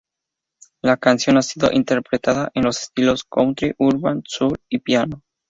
La 0.81 0.97
canción 0.97 1.37
ha 1.37 1.43
sido 1.43 1.71
interpretada 1.71 2.49
en 2.55 2.63
los 2.63 2.81
estilos 2.81 3.23
country, 3.23 3.75
urban, 3.77 4.23
soul 4.27 4.57
y 4.67 4.79
piano. 4.79 5.21